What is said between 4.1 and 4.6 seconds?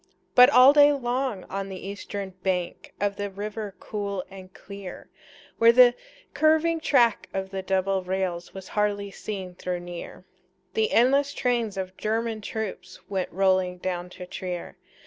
and